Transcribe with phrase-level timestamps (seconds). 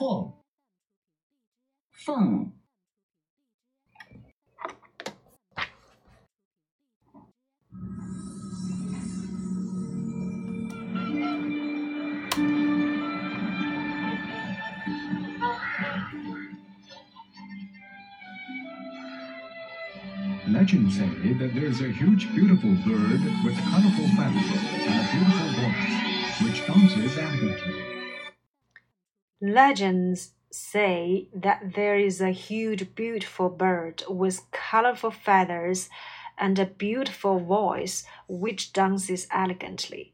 [0.00, 0.32] 凤
[20.48, 24.48] Legends say that there's a huge, beautiful bird with colorful feathers
[24.80, 27.79] and a beautiful voice, which dances elegantly.
[29.39, 35.89] Legends say that there is a huge, beautiful bird with colorful feathers
[36.37, 40.13] and a beautiful voice which dances elegantly.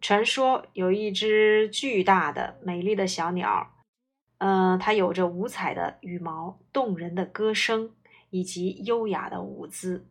[0.00, 3.72] 传说有一只巨大的、美丽的小鸟，
[4.38, 7.94] 呃，它有着五彩的羽毛、动人的歌声
[8.30, 10.10] 以及优雅的舞姿。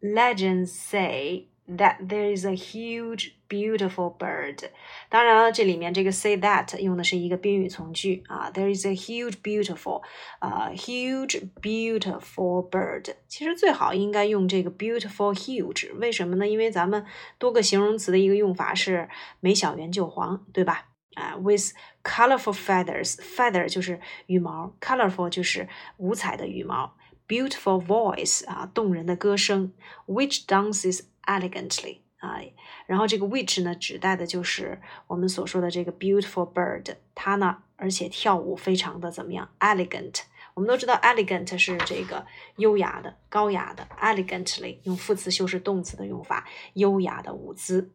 [0.00, 4.70] Legends say that there is a huge, beautiful bird。
[5.10, 8.50] 当然了，这里面这个 say that 用的是一个宾语从句啊。
[8.52, 10.02] There is a huge, beautiful，
[10.38, 13.14] 啊、uh,，huge, beautiful bird。
[13.26, 15.94] 其实最好应该用这个 beautiful, huge。
[15.96, 16.48] 为什么呢？
[16.48, 17.04] 因为咱们
[17.38, 19.08] 多个形容词的一个用法是
[19.40, 20.86] 没小圆就黄，对吧？
[21.14, 26.94] 啊、uh,，with colorful feathers，feather 就是羽毛，colorful 就是五彩的羽毛。
[27.26, 29.72] beautiful voice 啊，动人的歌声，
[30.06, 32.40] which dances elegantly 啊，
[32.86, 39.50] 然后这个 which 呢，指代的就是我们所说的这个 beautiful bird，它呢，而且跳舞非常的怎么样？
[39.60, 40.22] elegant。
[40.54, 47.92] 我们都知道 elegant 是这个优雅的、高雅的，elegantly 用副词修饰动词的用法，优雅的舞姿。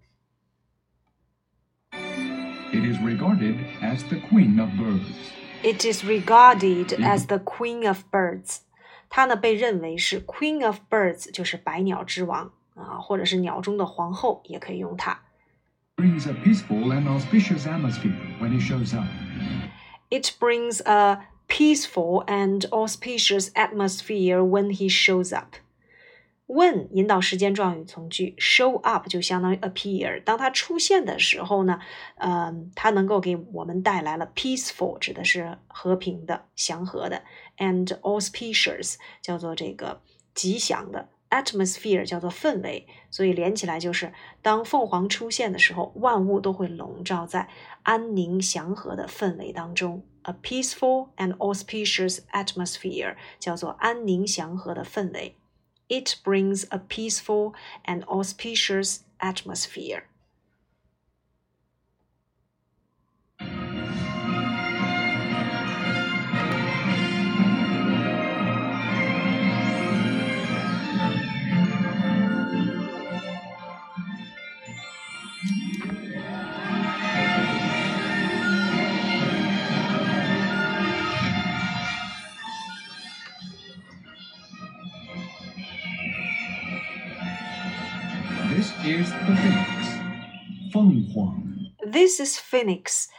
[1.91, 5.03] It is regarded as the queen of birds.
[5.61, 8.61] It is regarded as the queen of birds.
[9.09, 15.21] 它呢被认为是 Queen of Birds，就是百鸟之王啊，或者是鸟中的皇后，也可以用它。
[15.95, 19.05] Brings a peaceful and auspicious atmosphere when he shows up.
[20.09, 25.55] It brings a peaceful and auspicious atmosphere when he shows up.
[26.45, 30.23] When 引导时间状语从句，show up 就相当于 appear。
[30.23, 31.80] 当它出现的时候呢，
[32.15, 37.23] 呃，它能够给我们带来了 peaceful，指的是和平的、祥和的
[37.58, 40.02] ，and auspicious 叫做这个
[40.33, 42.87] 吉祥的，atmosphere 叫做氛围。
[43.09, 47.49] 所以连起来就是，当凤凰出现的时候，万物都会笼罩在
[47.83, 50.04] 安宁祥和的氛围当中。
[50.23, 55.36] A peaceful and auspicious atmosphere 叫做安宁祥和的氛围。
[55.89, 57.54] it brings a peaceful
[57.86, 60.04] and auspicious atmosphere.
[88.87, 91.73] This is the phoenix, 凤凰.
[91.86, 93.09] This is phoenix,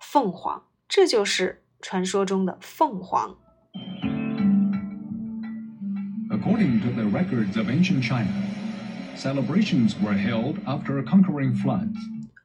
[0.00, 3.36] 凤凰，这就是传说中的凤凰。
[6.28, 8.32] According to the records of ancient China,
[9.14, 11.96] celebrations were held after conquering floods.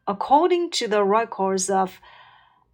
[0.06, 1.94] According to the records of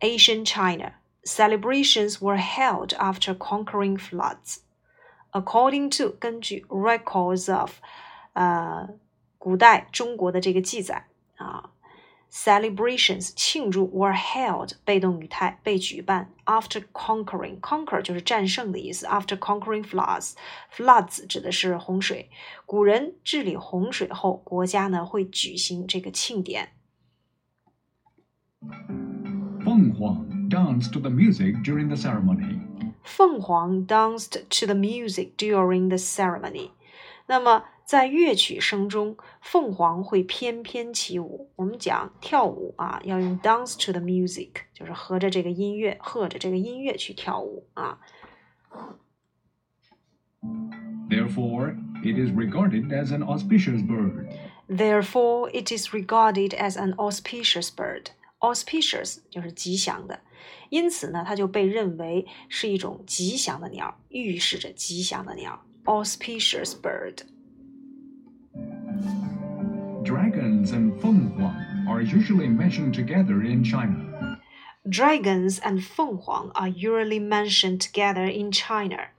[0.02, 4.60] ancient China, celebrations were held after conquering floods.
[5.32, 7.80] According to 根据 records of
[8.34, 8.90] 呃
[9.44, 11.72] 古代中国的这个记载啊，
[12.32, 20.34] celebrations 庆祝 were held 被动语态被举办 after conquering conquer 就是战胜的意思 after conquering floods
[20.76, 22.30] floods 指的是洪水，
[22.66, 26.74] 古人治理洪水后，国家呢会举行这个庆典。
[29.64, 32.60] 凤凰 danced to the music during the ceremony.
[33.04, 36.72] 凤凰 danced to the music during the ceremony.
[37.28, 41.51] 那么 在乐曲声中，凤凰会翩翩起舞。
[41.57, 47.99] 我们讲跳舞啊，要用 dance to the music，就是合着这个音乐，和着这个音乐去跳舞啊。
[51.11, 54.29] Therefore, it is regarded as an auspicious bird.
[54.67, 58.07] Therefore, it is regarded as an auspicious bird.
[58.41, 60.21] Auspicious 就是吉祥的，
[60.71, 65.63] 因此呢，它就被认为是一种吉祥的鸟，预示着吉祥的鸟。
[65.85, 67.19] Auspicious bird.
[70.04, 74.40] Dragons and Fenghuang are usually mentioned together in China.
[74.90, 79.10] Dragons and 凤凰 are usually mentioned together in China.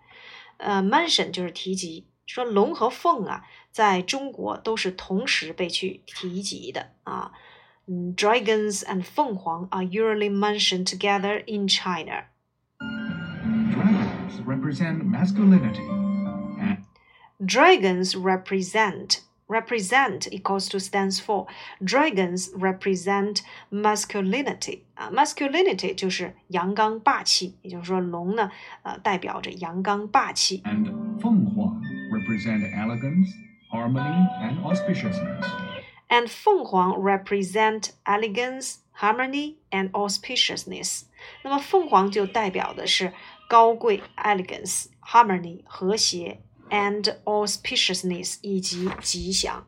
[0.57, 7.33] 呃，mention 就是提及，说龙和凤啊，在中国都是同时被去提及的啊。
[7.87, 12.25] 嗯，dragons and 凤凰 are usually mentioned together in China.
[12.79, 14.11] Dragon
[14.41, 15.87] dragons represent masculinity.
[16.59, 16.79] And
[17.45, 21.47] Dragons represent represent equals to stands for
[21.83, 23.43] dragons represent
[23.73, 28.51] masculinity 啊，masculinity 就是阳刚霸气，也就是说龙呢，
[28.83, 30.63] 呃，代表着阳刚霸气。
[30.65, 30.87] and
[31.21, 31.83] 凤凰
[32.13, 33.33] represent elegance,
[33.71, 35.45] harmony, and auspiciousness.
[36.09, 41.03] and 凤凰 represent elegance, harmony and auspiciousness。
[41.43, 43.13] 那么凤凰就代表的是
[43.49, 46.41] 高贵 elegance、harmony 和谐
[46.71, 49.67] and auspiciousness 以及吉祥。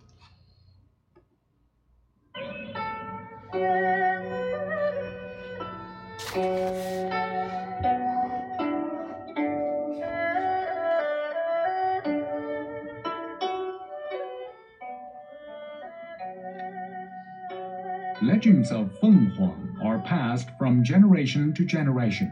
[18.22, 22.30] Legends of Feng Huang are passed from generation to generation.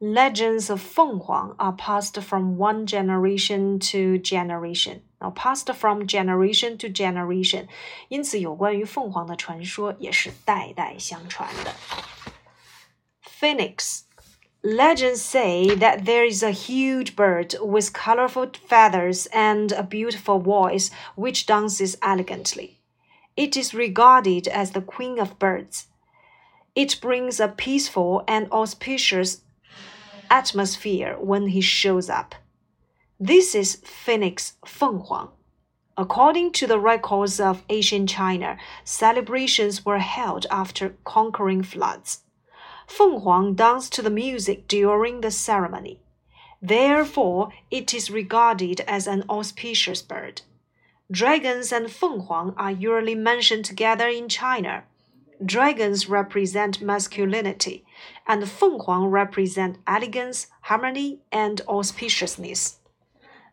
[0.00, 5.02] Legends of 凤凰 are passed from one generation to generation.
[5.20, 7.68] Now, passed from generation to generation，
[8.08, 11.72] 因此有关于凤凰的传说也是代代相传的。
[13.22, 14.02] Phoenix.
[14.62, 20.90] Legends say that there is a huge bird with colorful feathers and a beautiful voice
[21.16, 22.78] which dances elegantly.
[23.36, 25.84] It is regarded as the queen of birds.
[26.74, 29.42] It brings a peaceful and auspicious
[30.29, 32.35] atmosphere when he shows up.
[33.19, 35.31] This is Phoenix Feng Huang.
[35.97, 42.21] According to the records of ancient China, celebrations were held after conquering floods.
[42.87, 45.99] Feng Huang danced to the music during the ceremony.
[46.61, 50.41] Therefore, it is regarded as an auspicious bird.
[51.11, 54.83] Dragons and Feng Huang are usually mentioned together in China.
[55.43, 57.85] Dragons represent masculinity,
[58.27, 62.75] and Feng represent elegance, harmony, and auspiciousness.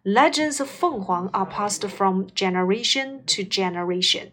[0.04, 4.32] Legends of Feng are passed from generation to generation.